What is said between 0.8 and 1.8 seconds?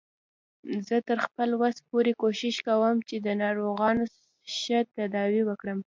زه تر خپل وس